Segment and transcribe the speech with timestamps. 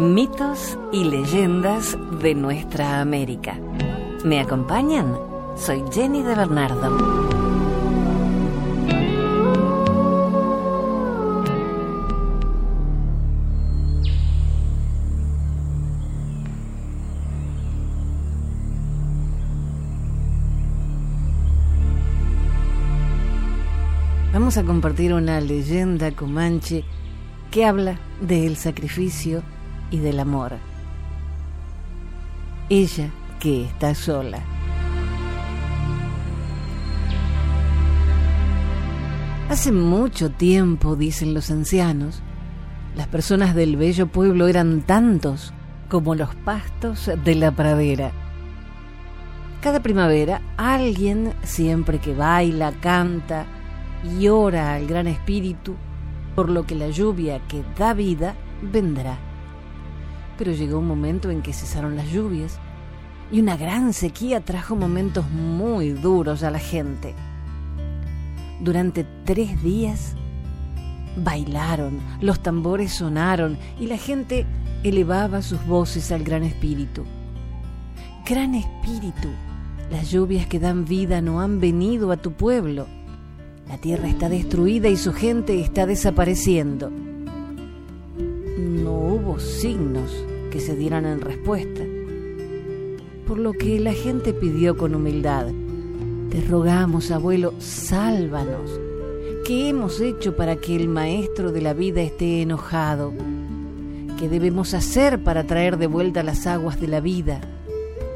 [0.00, 3.58] Mitos y leyendas de nuestra América.
[4.24, 5.14] ¿Me acompañan?
[5.58, 6.96] Soy Jenny de Bernardo.
[24.32, 26.84] Vamos a compartir una leyenda comanche
[27.50, 29.42] que habla del sacrificio
[29.90, 30.58] y del amor.
[32.68, 34.40] Ella que está sola.
[39.48, 42.22] Hace mucho tiempo, dicen los ancianos,
[42.94, 45.52] las personas del bello pueblo eran tantos
[45.88, 48.12] como los pastos de la pradera.
[49.60, 53.44] Cada primavera alguien, siempre que baila, canta
[54.18, 55.74] y ora al Gran Espíritu,
[56.34, 59.29] por lo que la lluvia que da vida vendrá.
[60.40, 62.58] Pero llegó un momento en que cesaron las lluvias
[63.30, 67.14] y una gran sequía trajo momentos muy duros a la gente.
[68.58, 70.14] Durante tres días
[71.14, 74.46] bailaron, los tambores sonaron y la gente
[74.82, 77.04] elevaba sus voces al Gran Espíritu.
[78.26, 79.28] Gran Espíritu,
[79.90, 82.86] las lluvias que dan vida no han venido a tu pueblo.
[83.68, 86.90] La tierra está destruida y su gente está desapareciendo.
[88.58, 91.82] No hubo signos que se dieran en respuesta,
[93.26, 95.46] por lo que la gente pidió con humildad,
[96.30, 98.80] te rogamos, abuelo, sálvanos.
[99.44, 103.12] ¿Qué hemos hecho para que el maestro de la vida esté enojado?
[104.18, 107.40] ¿Qué debemos hacer para traer de vuelta las aguas de la vida,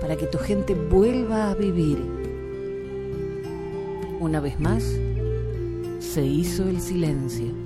[0.00, 1.98] para que tu gente vuelva a vivir?
[4.20, 4.84] Una vez más,
[5.98, 7.63] se hizo el silencio.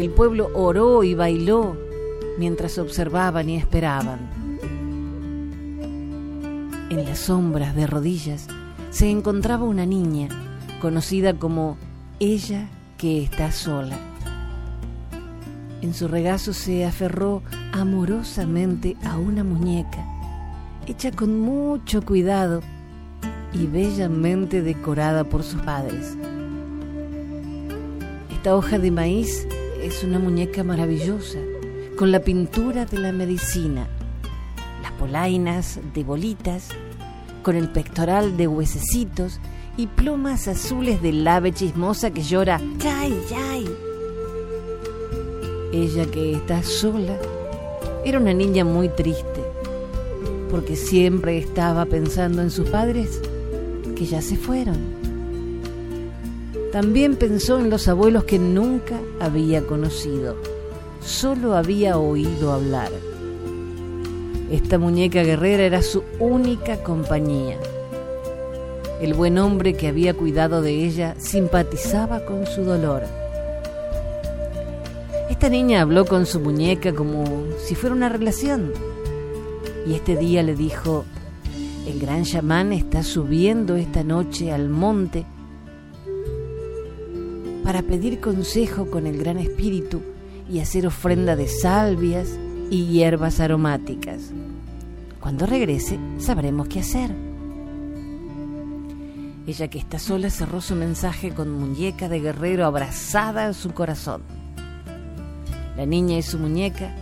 [0.00, 1.76] El pueblo oró y bailó
[2.38, 4.30] mientras observaban y esperaban.
[6.88, 8.46] En las sombras de rodillas
[8.88, 10.30] se encontraba una niña
[10.80, 11.76] conocida como
[12.18, 12.66] ella
[12.96, 13.98] que está sola.
[15.82, 20.02] En su regazo se aferró amorosamente a una muñeca,
[20.86, 22.62] hecha con mucho cuidado
[23.52, 26.16] y bellamente decorada por sus padres.
[28.30, 29.46] Esta hoja de maíz
[29.82, 31.38] es una muñeca maravillosa,
[31.96, 33.88] con la pintura de la medicina,
[34.82, 36.68] las polainas de bolitas,
[37.42, 39.40] con el pectoral de huesecitos
[39.76, 43.70] y plumas azules del ave chismosa que llora ¡Yay, yay!
[45.72, 47.16] Ella que está sola
[48.04, 49.42] era una niña muy triste,
[50.50, 53.20] porque siempre estaba pensando en sus padres
[53.96, 54.78] que ya se fueron.
[56.72, 60.36] También pensó en los abuelos que nunca había conocido,
[61.04, 62.92] solo había oído hablar.
[64.52, 67.56] Esta muñeca guerrera era su única compañía.
[69.00, 73.02] El buen hombre que había cuidado de ella simpatizaba con su dolor.
[75.28, 77.24] Esta niña habló con su muñeca como
[77.64, 78.72] si fuera una relación.
[79.88, 81.04] Y este día le dijo,
[81.88, 85.24] el gran chamán está subiendo esta noche al monte
[87.70, 90.02] para pedir consejo con el Gran Espíritu
[90.50, 92.36] y hacer ofrenda de salvias
[92.68, 94.32] y hierbas aromáticas.
[95.20, 97.12] Cuando regrese sabremos qué hacer.
[99.46, 104.22] Ella que está sola cerró su mensaje con muñeca de guerrero abrazada a su corazón.
[105.76, 106.92] La niña y su muñeca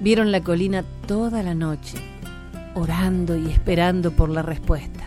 [0.00, 1.98] vieron la colina toda la noche,
[2.74, 5.06] orando y esperando por la respuesta.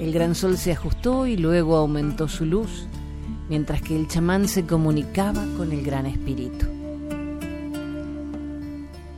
[0.00, 2.88] El gran sol se ajustó y luego aumentó su luz
[3.48, 6.66] mientras que el chamán se comunicaba con el gran espíritu.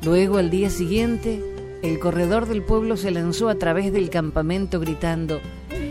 [0.02, 1.42] Luego, al día siguiente,
[1.82, 5.40] el corredor del pueblo se lanzó a través del campamento gritando,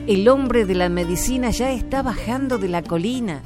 [0.08, 3.42] el hombre de la medicina ya está bajando de la colina.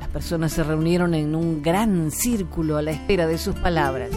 [0.00, 4.10] Las personas se reunieron en un gran círculo a la espera de sus palabras.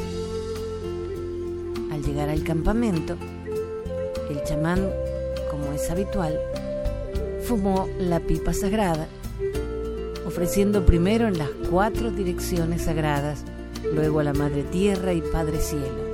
[1.92, 3.18] Al llegar al campamento,
[4.30, 4.90] el chamán,
[5.52, 6.40] como es habitual,
[7.46, 9.08] fumó la pipa sagrada,
[10.26, 13.44] ofreciendo primero en las cuatro direcciones sagradas,
[13.94, 16.06] luego a la Madre Tierra y Padre Cielo.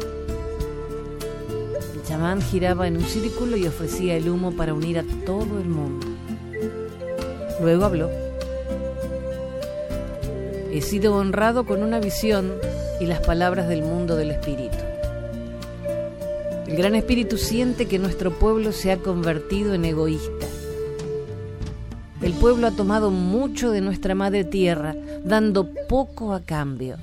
[1.95, 5.69] El chamán giraba en un círculo y ofrecía el humo para unir a todo el
[5.69, 6.05] mundo.
[7.61, 8.09] Luego habló.
[10.73, 12.51] He sido honrado con una visión
[12.99, 14.77] y las palabras del mundo del espíritu.
[16.67, 20.40] El gran espíritu siente que nuestro pueblo se ha convertido en egoísta
[22.31, 24.95] el pueblo ha tomado mucho de nuestra madre tierra,
[25.25, 26.95] dando poco a cambio.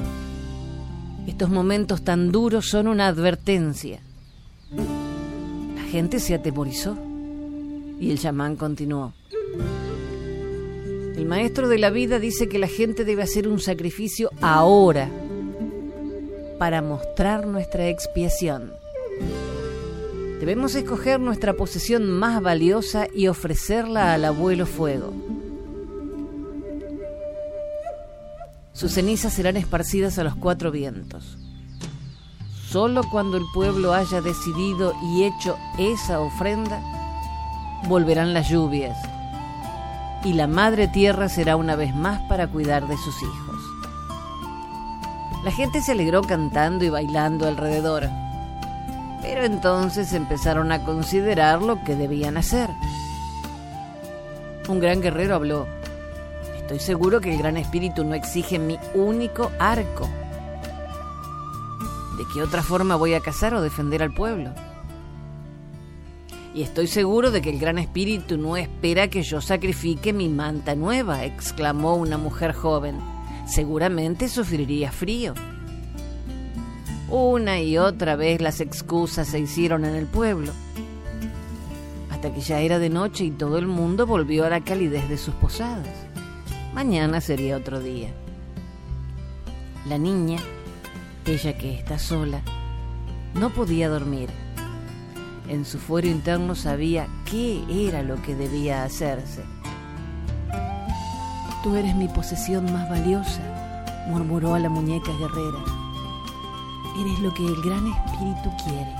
[1.26, 4.00] Estos momentos tan duros son una advertencia.
[5.76, 6.96] La gente se atemorizó
[8.00, 9.12] y el chamán continuó.
[11.14, 15.10] El maestro de la vida dice que la gente debe hacer un sacrificio ahora
[16.58, 18.72] para mostrar nuestra expiación.
[20.40, 25.12] Debemos escoger nuestra posesión más valiosa y ofrecerla al abuelo fuego.
[28.73, 31.37] Sus cenizas serán esparcidas a los cuatro vientos.
[32.69, 36.81] Solo cuando el pueblo haya decidido y hecho esa ofrenda,
[37.88, 38.96] volverán las lluvias
[40.25, 43.62] y la madre tierra será una vez más para cuidar de sus hijos.
[45.44, 48.08] La gente se alegró cantando y bailando alrededor,
[49.22, 52.70] pero entonces empezaron a considerar lo que debían hacer.
[54.68, 55.66] Un gran guerrero habló.
[56.58, 60.08] Estoy seguro que el Gran Espíritu no exige mi único arco.
[62.18, 64.50] ¿De qué otra forma voy a cazar o defender al pueblo?
[66.54, 70.74] Y estoy seguro de que el Gran Espíritu no espera que yo sacrifique mi manta
[70.74, 72.98] nueva, exclamó una mujer joven.
[73.46, 75.34] Seguramente sufriría frío.
[77.10, 80.52] Una y otra vez las excusas se hicieron en el pueblo,
[82.10, 85.16] hasta que ya era de noche y todo el mundo volvió a la calidez de
[85.16, 85.88] sus posadas.
[86.75, 88.10] Mañana sería otro día.
[89.87, 90.38] La niña,
[91.25, 92.43] ella que está sola,
[93.32, 94.28] no podía dormir.
[95.49, 99.44] En su fuero interno sabía qué era lo que debía hacerse.
[101.62, 103.40] Tú eres mi posesión más valiosa,
[104.08, 105.77] murmuró a la muñeca guerrera.
[106.98, 108.94] Eres lo que el gran espíritu quiere.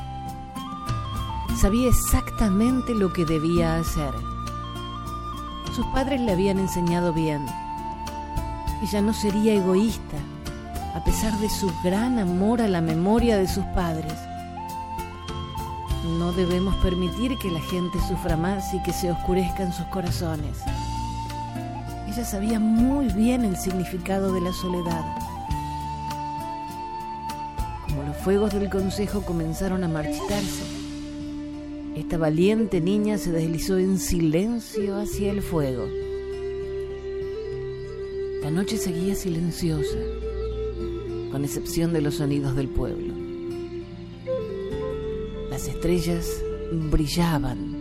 [1.61, 4.15] Sabía exactamente lo que debía hacer.
[5.75, 7.45] Sus padres le habían enseñado bien
[8.83, 10.19] ella no sería egoísta,
[10.95, 14.15] a pesar de su gran amor a la memoria de sus padres.
[16.19, 20.59] No debemos permitir que la gente sufra más y que se oscurezcan sus corazones.
[22.07, 25.05] Ella sabía muy bien el significado de la soledad.
[28.19, 30.65] Fuegos del consejo comenzaron a marchitarse,
[31.95, 35.89] esta valiente niña se deslizó en silencio hacia el fuego.
[38.43, 39.99] La noche seguía silenciosa,
[41.33, 43.15] con excepción de los sonidos del pueblo.
[45.51, 46.43] Las estrellas
[46.73, 47.77] brillaban.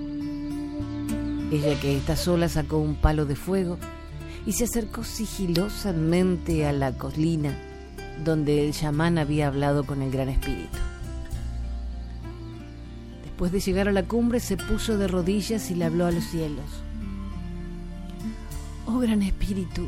[1.51, 3.77] Ella que está sola sacó un palo de fuego
[4.45, 7.66] y se acercó sigilosamente a la colina
[8.23, 10.77] donde el chamán había hablado con el gran espíritu.
[13.23, 16.23] Después de llegar a la cumbre se puso de rodillas y le habló a los
[16.23, 16.65] cielos.
[18.85, 19.87] Oh gran espíritu,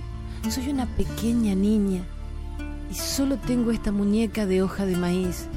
[0.50, 2.04] soy una pequeña niña
[2.92, 5.48] y solo tengo esta muñeca de hoja de maíz,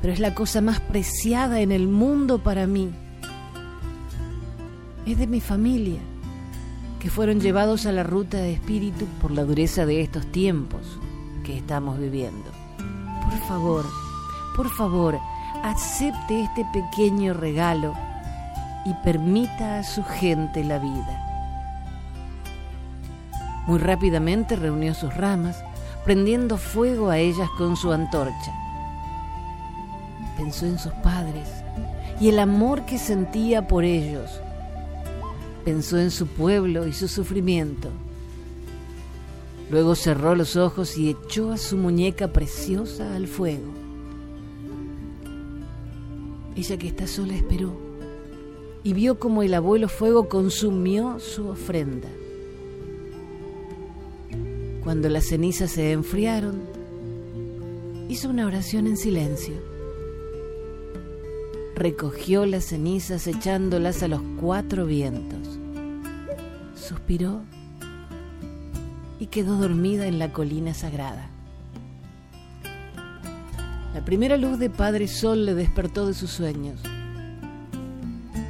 [0.00, 2.90] pero es la cosa más preciada en el mundo para mí.
[5.06, 6.00] Es de mi familia,
[6.98, 10.98] que fueron llevados a la ruta de espíritu por la dureza de estos tiempos
[11.56, 12.50] estamos viviendo.
[13.24, 13.84] Por favor,
[14.56, 15.18] por favor,
[15.62, 17.94] acepte este pequeño regalo
[18.84, 21.24] y permita a su gente la vida.
[23.66, 25.62] Muy rápidamente reunió sus ramas,
[26.04, 28.52] prendiendo fuego a ellas con su antorcha.
[30.36, 31.48] Pensó en sus padres
[32.20, 34.40] y el amor que sentía por ellos.
[35.64, 37.90] Pensó en su pueblo y su sufrimiento.
[39.70, 43.72] Luego cerró los ojos y echó a su muñeca preciosa al fuego.
[46.56, 47.88] Ella que está sola esperó
[48.82, 52.08] y vio como el abuelo fuego consumió su ofrenda.
[54.82, 56.62] Cuando las cenizas se enfriaron,
[58.08, 59.54] hizo una oración en silencio.
[61.74, 65.58] Recogió las cenizas echándolas a los cuatro vientos.
[66.74, 67.42] Suspiró
[69.18, 71.28] y quedó dormida en la colina sagrada.
[73.94, 76.80] La primera luz de Padre Sol le despertó de sus sueños.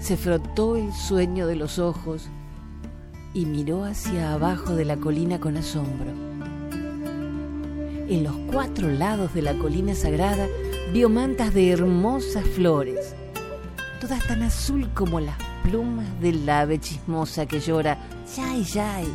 [0.00, 2.28] Se frotó el sueño de los ojos
[3.34, 6.28] y miró hacia abajo de la colina con asombro
[8.08, 10.48] en los cuatro lados de la colina sagrada
[10.92, 13.14] vio mantas de hermosas flores,
[14.00, 17.98] todas tan azul como las plumas del ave chismosa que llora
[18.34, 19.06] yay yay.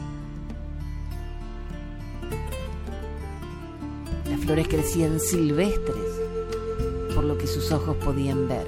[4.43, 6.21] Flores crecían silvestres,
[7.15, 8.67] por lo que sus ojos podían ver.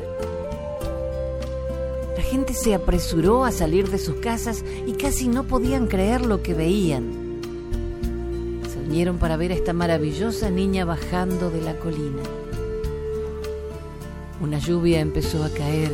[2.17, 6.41] La gente se apresuró a salir de sus casas y casi no podían creer lo
[6.41, 7.25] que veían
[8.96, 12.24] vinieron para ver a esta maravillosa niña bajando de la colina.
[14.39, 15.91] Una lluvia empezó a caer,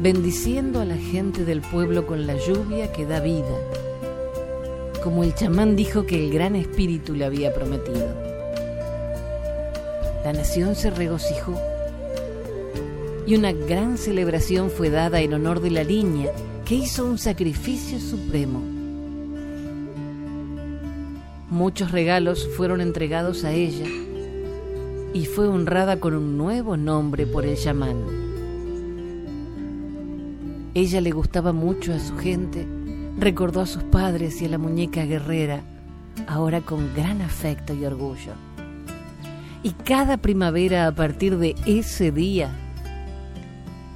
[0.00, 3.58] bendiciendo a la gente del pueblo con la lluvia que da vida,
[5.02, 8.25] como el chamán dijo que el gran espíritu le había prometido.
[10.26, 11.54] La nación se regocijó
[13.28, 16.26] y una gran celebración fue dada en honor de la niña
[16.64, 18.60] que hizo un sacrificio supremo.
[21.48, 23.86] Muchos regalos fueron entregados a ella
[25.14, 28.02] y fue honrada con un nuevo nombre por el chamán.
[30.74, 32.66] Ella le gustaba mucho a su gente,
[33.16, 35.62] recordó a sus padres y a la muñeca guerrera,
[36.26, 38.32] ahora con gran afecto y orgullo.
[39.62, 42.50] Y cada primavera a partir de ese día,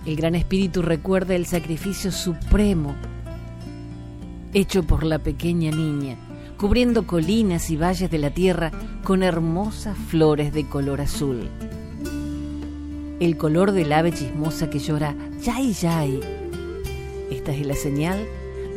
[0.07, 2.97] el Gran Espíritu recuerda el sacrificio supremo
[4.53, 6.17] hecho por la pequeña niña,
[6.57, 8.73] cubriendo colinas y valles de la tierra
[9.05, 11.49] con hermosas flores de color azul.
[13.21, 16.21] El color del ave chismosa que llora yay yay.
[17.31, 18.19] Esta es la señal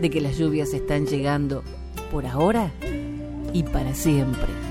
[0.02, 1.64] de que las lluvias están llegando
[2.12, 2.72] por ahora
[3.54, 4.63] y para siempre.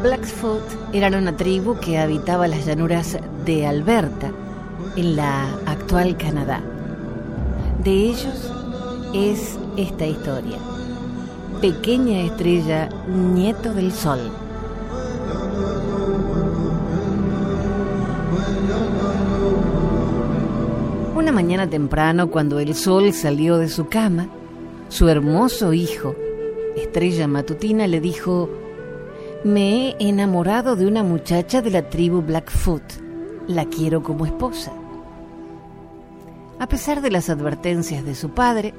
[0.00, 4.32] Blackfoot eran una tribu que habitaba las llanuras de Alberta,
[4.96, 6.62] en la actual Canadá.
[7.82, 8.52] De ellos
[9.14, 10.58] es esta historia.
[11.60, 14.30] Pequeña estrella, nieto del sol.
[21.14, 24.28] Una mañana temprano, cuando el sol salió de su cama,
[24.88, 26.14] su hermoso hijo,
[26.76, 28.48] estrella matutina, le dijo,
[29.44, 32.82] me he enamorado de una muchacha de la tribu Blackfoot.
[33.48, 34.72] La quiero como esposa.
[36.60, 38.72] A pesar de las advertencias de su padre,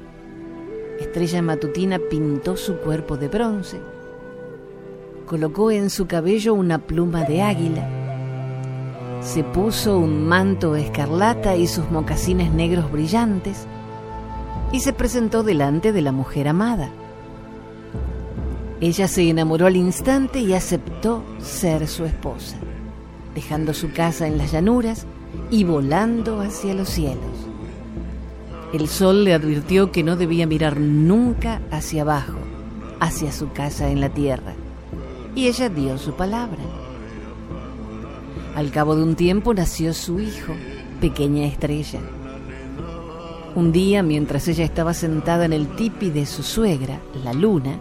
[0.98, 3.78] Estrella Matutina pintó su cuerpo de bronce,
[5.26, 7.86] colocó en su cabello una pluma de águila,
[9.20, 13.66] se puso un manto escarlata y sus mocasines negros brillantes
[14.72, 16.90] y se presentó delante de la mujer amada.
[18.84, 22.58] Ella se enamoró al instante y aceptó ser su esposa,
[23.34, 25.06] dejando su casa en las llanuras
[25.50, 27.48] y volando hacia los cielos.
[28.74, 32.36] El sol le advirtió que no debía mirar nunca hacia abajo,
[33.00, 34.52] hacia su casa en la tierra,
[35.34, 36.60] y ella dio su palabra.
[38.54, 40.52] Al cabo de un tiempo nació su hijo,
[41.00, 42.00] pequeña estrella.
[43.54, 47.78] Un día, mientras ella estaba sentada en el tipi de su suegra, la luna,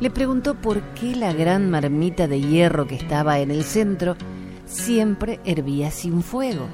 [0.00, 4.16] le preguntó por qué la gran marmita de hierro que estaba en el centro
[4.64, 6.66] siempre hervía sin fuego.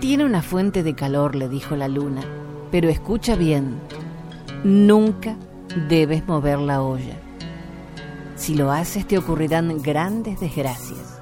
[0.00, 2.22] Tiene una fuente de calor, le dijo la luna,
[2.70, 3.78] pero escucha bien,
[4.64, 5.36] nunca
[5.88, 7.16] debes mover la olla.
[8.34, 11.20] Si lo haces te ocurrirán grandes desgracias.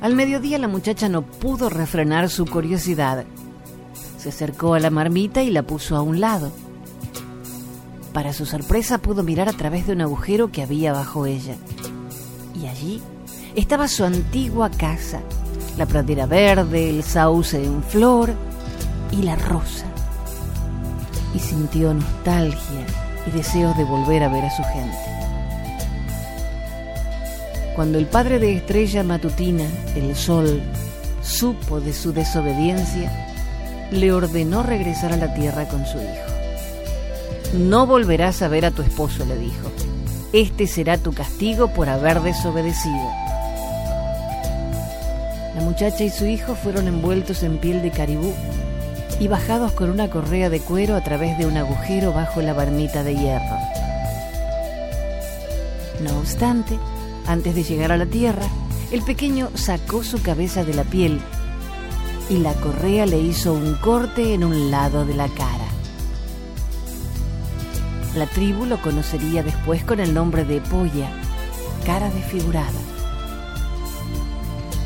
[0.00, 3.24] Al mediodía la muchacha no pudo refrenar su curiosidad.
[4.18, 6.50] Se acercó a la marmita y la puso a un lado
[8.16, 11.54] para su sorpresa pudo mirar a través de un agujero que había bajo ella.
[12.58, 13.02] Y allí
[13.54, 15.20] estaba su antigua casa,
[15.76, 18.32] la pradera verde, el sauce en flor
[19.12, 19.84] y la rosa.
[21.34, 22.86] Y sintió nostalgia
[23.26, 24.96] y deseo de volver a ver a su gente.
[27.74, 30.62] Cuando el padre de Estrella Matutina, el sol,
[31.20, 33.12] supo de su desobediencia,
[33.90, 36.35] le ordenó regresar a la tierra con su hijo.
[37.54, 39.70] No volverás a ver a tu esposo, le dijo.
[40.32, 43.10] Este será tu castigo por haber desobedecido.
[45.54, 48.34] La muchacha y su hijo fueron envueltos en piel de caribú
[49.18, 53.02] y bajados con una correa de cuero a través de un agujero bajo la barmita
[53.02, 53.56] de hierro.
[56.02, 56.78] No obstante,
[57.26, 58.46] antes de llegar a la tierra,
[58.92, 61.20] el pequeño sacó su cabeza de la piel
[62.28, 65.55] y la correa le hizo un corte en un lado de la cara.
[68.16, 71.10] La tribu lo conocería después con el nombre de Polla,
[71.84, 72.80] cara desfigurada.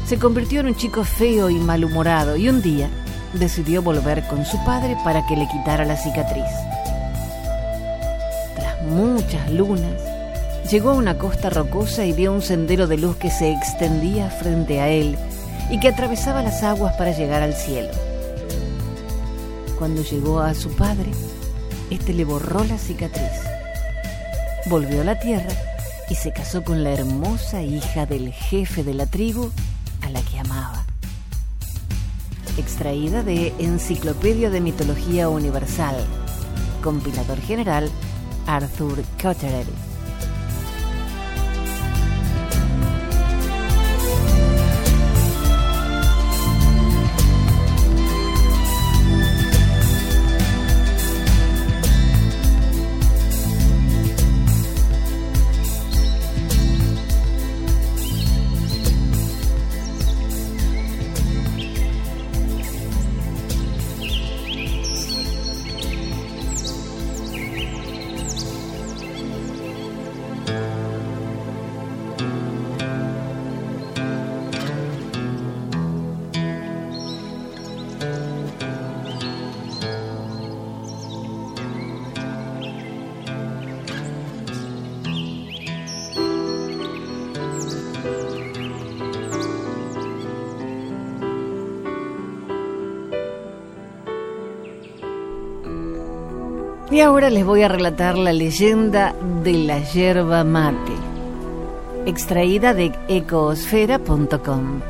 [0.05, 2.91] Se convirtió en un chico feo y malhumorado y un día
[3.33, 6.43] decidió volver con su padre para que le quitara la cicatriz.
[8.57, 9.95] Tras muchas lunas,
[10.69, 14.81] llegó a una costa rocosa y vio un sendero de luz que se extendía frente
[14.81, 15.17] a él
[15.71, 17.91] y que atravesaba las aguas para llegar al cielo.
[19.79, 21.13] Cuando llegó a su padre,
[21.91, 23.43] este le borró la cicatriz.
[24.67, 25.51] Volvió a la tierra
[26.09, 29.51] y se casó con la hermosa hija del jefe de la tribu
[30.03, 30.85] a la que amaba.
[32.57, 35.97] Extraída de Enciclopedia de Mitología Universal,
[36.83, 37.91] compilador general
[38.47, 39.90] Arthur Cotterell.
[97.01, 100.93] Y ahora les voy a relatar la leyenda de la yerba mate,
[102.05, 104.83] extraída de ecosfera.com.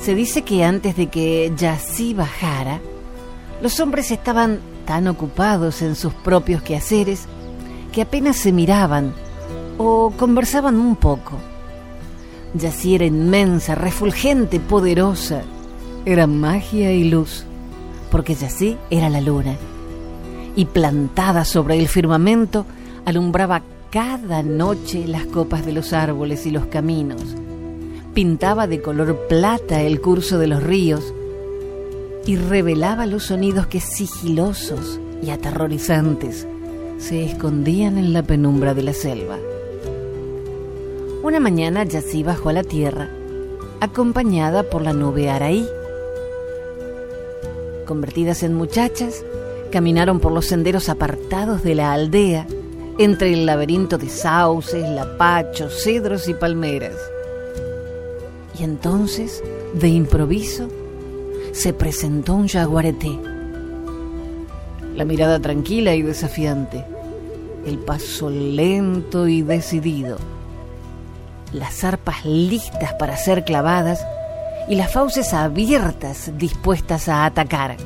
[0.00, 2.80] Se dice que antes de que Yací bajara,
[3.62, 7.28] los hombres estaban tan ocupados en sus propios quehaceres
[7.92, 9.14] que apenas se miraban
[9.78, 11.38] o conversaban un poco
[12.54, 15.42] Yací era inmensa, refulgente, poderosa.
[16.06, 17.44] Era magia y luz,
[18.10, 19.56] porque Yací era la luna.
[20.54, 22.64] Y plantada sobre el firmamento,
[23.04, 27.22] alumbraba cada noche las copas de los árboles y los caminos.
[28.14, 31.12] Pintaba de color plata el curso de los ríos
[32.26, 36.46] y revelaba los sonidos que sigilosos y aterrorizantes
[36.98, 39.36] se escondían en la penumbra de la selva.
[41.24, 43.08] Una mañana Yací bajó a la tierra,
[43.80, 45.66] acompañada por la nube Araí.
[47.86, 49.24] Convertidas en muchachas,
[49.72, 52.46] caminaron por los senderos apartados de la aldea,
[52.98, 56.98] entre el laberinto de sauces, lapachos, cedros y palmeras.
[58.60, 60.68] Y entonces, de improviso,
[61.52, 63.18] se presentó un jaguareté.
[64.94, 66.84] La mirada tranquila y desafiante,
[67.64, 70.33] el paso lento y decidido
[71.54, 74.04] las arpas listas para ser clavadas
[74.68, 77.76] y las fauces abiertas dispuestas a atacar.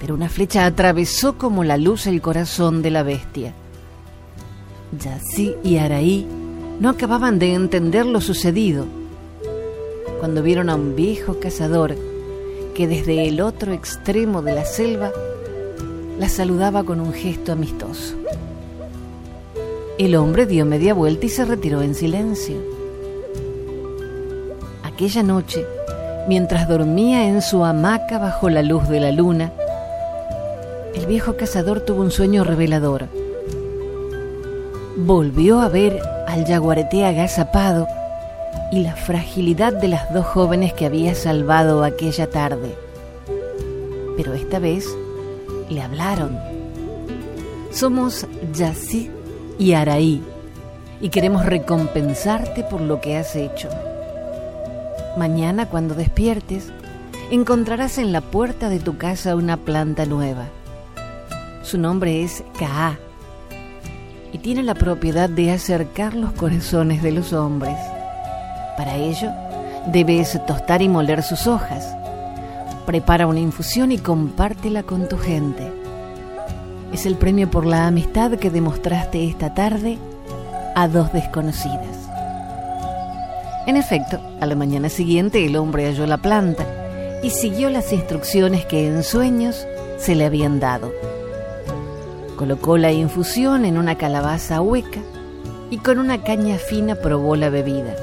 [0.00, 3.52] Pero una flecha atravesó como la luz el corazón de la bestia.
[4.98, 6.26] Yací y Araí
[6.78, 8.86] no acababan de entender lo sucedido
[10.20, 11.96] cuando vieron a un viejo cazador
[12.76, 15.10] que desde el otro extremo de la selva
[16.18, 18.14] la saludaba con un gesto amistoso.
[20.02, 22.56] El hombre dio media vuelta y se retiró en silencio.
[24.82, 25.64] Aquella noche,
[26.26, 29.52] mientras dormía en su hamaca bajo la luz de la luna,
[30.96, 33.06] el viejo cazador tuvo un sueño revelador.
[34.96, 37.86] Volvió a ver al jaguarete agazapado
[38.72, 42.74] y la fragilidad de las dos jóvenes que había salvado aquella tarde.
[44.16, 44.84] Pero esta vez
[45.70, 46.36] le hablaron.
[47.70, 49.08] Somos Yací
[49.62, 50.20] y Araí,
[51.00, 53.68] y queremos recompensarte por lo que has hecho.
[55.16, 56.72] Mañana cuando despiertes,
[57.30, 60.46] encontrarás en la puerta de tu casa una planta nueva.
[61.62, 62.98] Su nombre es Kaa
[64.32, 67.78] y tiene la propiedad de acercar los corazones de los hombres.
[68.76, 69.30] Para ello,
[69.92, 71.86] debes tostar y moler sus hojas.
[72.84, 75.71] Prepara una infusión y compártela con tu gente.
[77.02, 79.98] Es el premio por la amistad que demostraste esta tarde
[80.76, 82.08] a dos desconocidas.
[83.66, 86.64] En efecto, a la mañana siguiente el hombre halló la planta
[87.20, 89.66] y siguió las instrucciones que en sueños
[89.98, 90.92] se le habían dado.
[92.36, 95.00] Colocó la infusión en una calabaza hueca
[95.70, 97.96] y con una caña fina probó la bebida.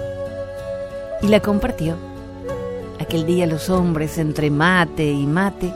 [1.22, 1.96] Y la compartió.
[3.00, 5.72] Aquel día los hombres, entre mate y mate,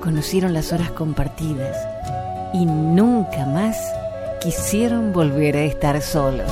[0.00, 1.76] conocieron las horas compartidas
[2.54, 3.76] y nunca más
[4.40, 6.50] quisieron volver a estar solos.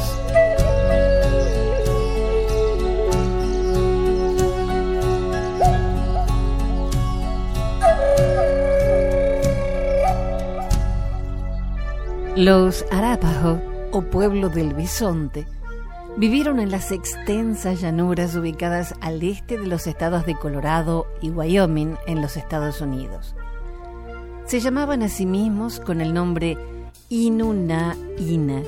[12.34, 13.60] Los Arapaho,
[13.92, 15.46] o pueblo del bisonte,
[16.16, 21.96] vivieron en las extensas llanuras ubicadas al este de los estados de Colorado y Wyoming
[22.06, 23.36] en los Estados Unidos.
[24.46, 26.58] Se llamaban a sí mismos con el nombre
[27.08, 28.62] Inuna Ina,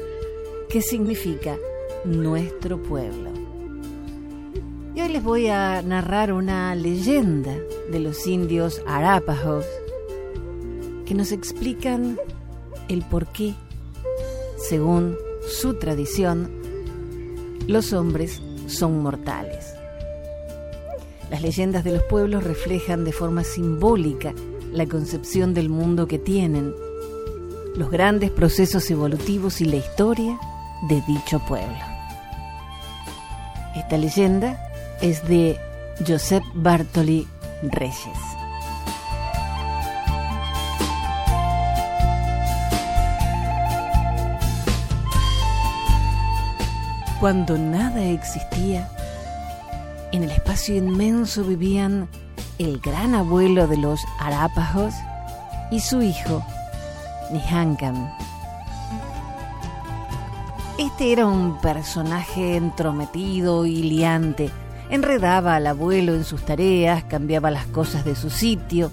[0.69, 1.57] que significa
[2.05, 3.31] nuestro pueblo.
[4.95, 7.55] Y hoy les voy a narrar una leyenda
[7.91, 9.67] de los indios Arapahos
[11.05, 12.19] que nos explican
[12.89, 13.55] el por qué,
[14.57, 16.51] según su tradición,
[17.67, 19.75] los hombres son mortales.
[21.31, 24.33] Las leyendas de los pueblos reflejan de forma simbólica
[24.75, 26.75] la concepción del mundo que tienen,
[27.77, 30.37] los grandes procesos evolutivos y la historia
[30.89, 31.79] de dicho pueblo.
[33.77, 34.61] Esta leyenda
[35.01, 35.57] es de
[36.07, 37.27] Josep Bartoli
[37.63, 37.97] Reyes.
[47.21, 48.91] Cuando nada existía,
[50.11, 52.09] en el espacio inmenso vivían
[52.59, 54.95] el gran abuelo de los Arápajos
[55.71, 56.45] y su hijo,
[57.33, 58.11] Nihankam.
[60.79, 64.51] Este era un personaje entrometido y liante.
[64.91, 68.91] Enredaba al abuelo en sus tareas, cambiaba las cosas de su sitio,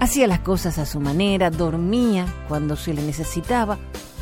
[0.00, 3.78] hacía las cosas a su manera, dormía cuando se le necesitaba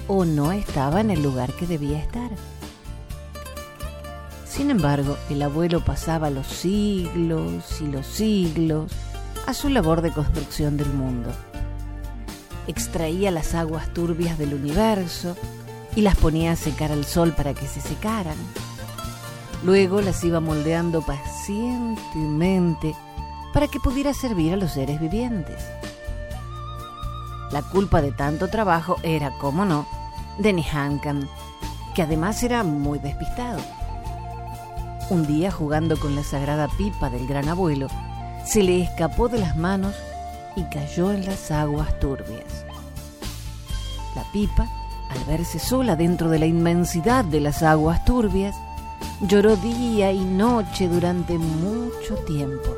[0.08, 2.30] o no estaba en el lugar que debía estar.
[4.54, 8.92] Sin embargo, el abuelo pasaba los siglos y los siglos
[9.48, 11.32] a su labor de construcción del mundo.
[12.68, 15.36] Extraía las aguas turbias del universo
[15.96, 18.36] y las ponía a secar al sol para que se secaran.
[19.64, 22.94] Luego las iba moldeando pacientemente
[23.52, 25.66] para que pudiera servir a los seres vivientes.
[27.50, 29.84] La culpa de tanto trabajo era, como no,
[30.38, 31.28] de Nihankan,
[31.96, 33.58] que además era muy despistado.
[35.10, 37.88] Un día, jugando con la sagrada pipa del gran abuelo,
[38.46, 39.94] se le escapó de las manos
[40.56, 42.64] y cayó en las aguas turbias.
[44.16, 44.66] La pipa,
[45.10, 48.56] al verse sola dentro de la inmensidad de las aguas turbias,
[49.20, 52.74] lloró día y noche durante mucho tiempo.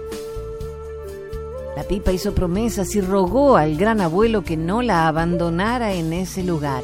[1.76, 6.42] La pipa hizo promesas y rogó al gran abuelo que no la abandonara en ese
[6.42, 6.82] lugar.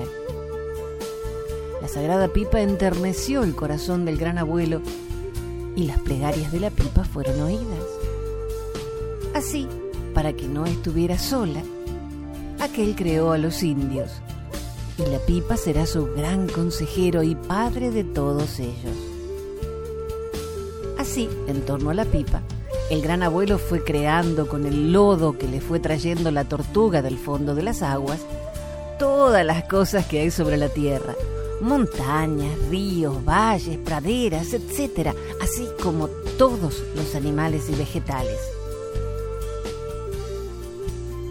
[1.80, 4.82] La sagrada pipa enterneció el corazón del gran abuelo
[5.76, 7.84] y las plegarias de la pipa fueron oídas.
[9.34, 9.66] Así,
[10.14, 11.62] para que no estuviera sola,
[12.60, 14.10] aquel creó a los indios,
[14.98, 18.96] y la pipa será su gran consejero y padre de todos ellos.
[20.98, 22.42] Así, en torno a la pipa,
[22.90, 27.18] el gran abuelo fue creando con el lodo que le fue trayendo la tortuga del
[27.18, 28.20] fondo de las aguas
[29.02, 31.16] todas las cosas que hay sobre la tierra.
[31.60, 35.12] Montañas, ríos, valles, praderas, etc.
[35.42, 36.06] Así como
[36.38, 38.38] todos los animales y vegetales.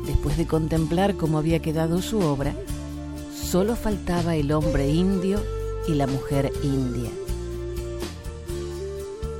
[0.06, 2.54] Después de contemplar cómo había quedado su obra,
[3.34, 5.40] solo faltaba el hombre indio
[5.88, 7.10] y la mujer india.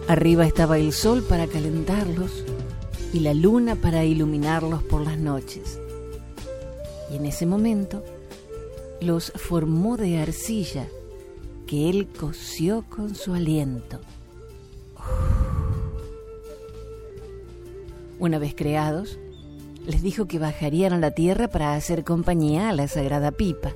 [0.08, 2.46] Arriba estaba el sol para calentarlos
[3.12, 5.80] y la luna para iluminarlos por las noches.
[7.12, 8.06] Y en ese momento
[9.02, 10.88] los formó de arcilla
[11.68, 14.00] que él cosió con su aliento.
[18.22, 19.18] Una vez creados,
[19.88, 23.72] les dijo que bajarían a la tierra para hacer compañía a la sagrada pipa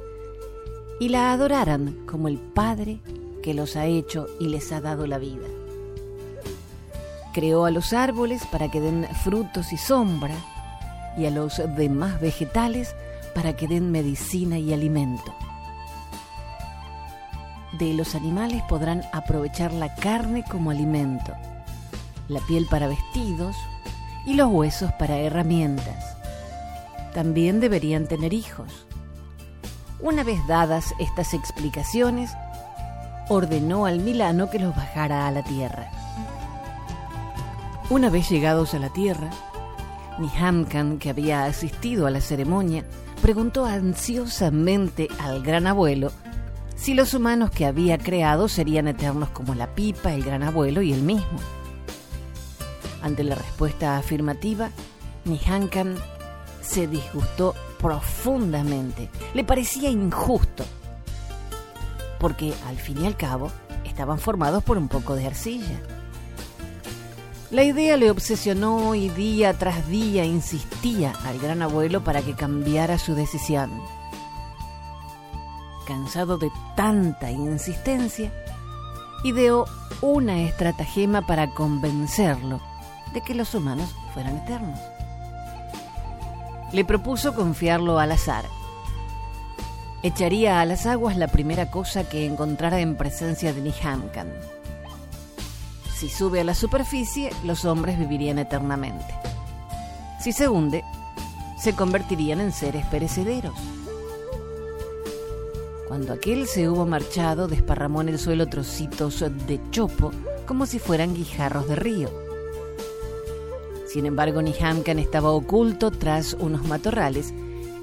[0.99, 2.99] y la adoraran como el Padre
[3.41, 5.47] que los ha hecho y les ha dado la vida.
[7.33, 10.35] Creó a los árboles para que den frutos y sombra,
[11.17, 12.95] y a los demás vegetales
[13.33, 15.33] para que den medicina y alimento.
[17.79, 21.33] De los animales podrán aprovechar la carne como alimento,
[22.27, 23.55] la piel para vestidos
[24.25, 26.17] y los huesos para herramientas.
[27.13, 28.85] También deberían tener hijos.
[29.99, 32.31] Una vez dadas estas explicaciones,
[33.29, 35.89] ordenó al Milano que los bajara a la tierra.
[37.89, 39.29] Una vez llegados a la tierra,
[40.19, 42.83] Nihamkan, que había asistido a la ceremonia,
[43.21, 46.11] preguntó ansiosamente al gran abuelo
[46.75, 50.93] si los humanos que había creado serían eternos como la pipa, el gran abuelo y
[50.93, 51.39] él mismo.
[53.05, 54.71] Ante la respuesta afirmativa,
[55.25, 55.95] Nihankan
[56.59, 59.11] se disgustó profundamente.
[59.35, 60.65] Le parecía injusto,
[62.19, 63.51] porque al fin y al cabo
[63.83, 65.79] estaban formados por un poco de arcilla.
[67.51, 72.97] La idea le obsesionó y día tras día insistía al gran abuelo para que cambiara
[72.97, 73.69] su decisión.
[75.85, 78.33] Cansado de tanta insistencia,
[79.23, 79.67] ideó
[80.01, 82.59] una estratagema para convencerlo
[83.15, 84.79] de que los humanos fueran eternos.
[86.71, 88.45] Le propuso confiarlo al azar.
[90.03, 94.27] Echaría a las aguas la primera cosa que encontrara en presencia de Nihamkan
[95.95, 99.13] si sube a la superficie, los hombres vivirían eternamente.
[100.19, 100.83] Si se hunde,
[101.57, 103.55] se convertirían en seres perecederos.
[105.87, 110.11] Cuando aquel se hubo marchado, desparramó en el suelo trocitos de chopo
[110.45, 112.24] como si fueran guijarros de río.
[113.95, 117.33] Sin embargo, Nihamkan estaba oculto tras unos matorrales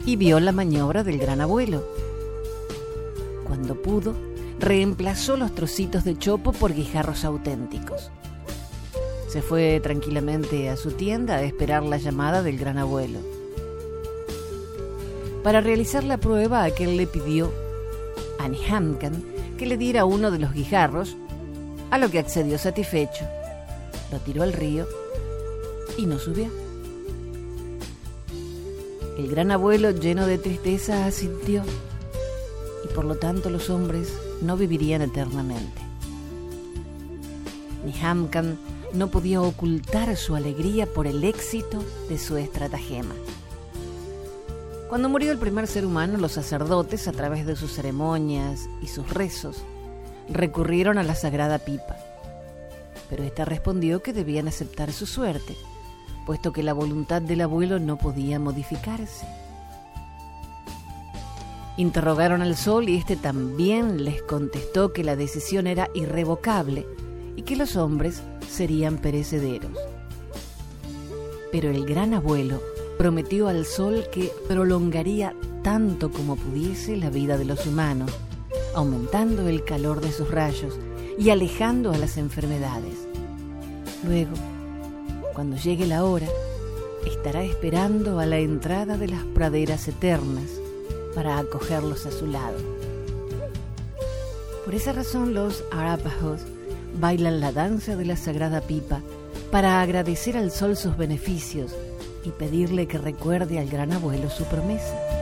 [0.05, 1.83] y vio la maniobra del gran abuelo.
[3.46, 4.14] Cuando pudo,
[4.59, 8.11] reemplazó los trocitos de chopo por guijarros auténticos.
[9.27, 13.20] Se fue tranquilamente a su tienda a esperar la llamada del gran abuelo.
[15.42, 17.51] Para realizar la prueba, aquel le pidió
[18.38, 19.25] a Nihamkan
[19.57, 21.16] que le diera uno de los guijarros,
[21.90, 23.25] a lo que accedió satisfecho.
[24.11, 24.87] Lo tiró al río
[25.96, 26.48] y no subió.
[29.18, 31.62] El gran abuelo, lleno de tristeza, asintió
[32.85, 35.81] y por lo tanto los hombres no vivirían eternamente.
[37.85, 38.59] Nihamkan
[38.92, 43.14] no podía ocultar su alegría por el éxito de su estratagema.
[44.88, 49.09] Cuando murió el primer ser humano, los sacerdotes, a través de sus ceremonias y sus
[49.09, 49.62] rezos,
[50.28, 51.96] recurrieron a la sagrada pipa.
[53.09, 55.57] Pero ésta respondió que debían aceptar su suerte,
[56.24, 59.26] puesto que la voluntad del abuelo no podía modificarse.
[61.76, 66.87] Interrogaron al sol y éste también les contestó que la decisión era irrevocable
[67.35, 69.72] y que los hombres serían perecederos.
[71.50, 72.61] Pero el gran abuelo
[72.98, 78.11] prometió al sol que prolongaría tanto como pudiese la vida de los humanos,
[78.74, 80.78] aumentando el calor de sus rayos
[81.18, 83.08] y alejando a las enfermedades.
[84.04, 84.32] Luego,
[85.33, 86.27] cuando llegue la hora,
[87.07, 90.51] estará esperando a la entrada de las praderas eternas
[91.14, 92.59] para acogerlos a su lado.
[94.64, 96.40] Por esa razón los Arapajos
[97.01, 99.01] bailan la danza de la sagrada pipa
[99.51, 101.73] para agradecer al sol sus beneficios
[102.25, 105.21] y pedirle que recuerde al gran abuelo su promesa.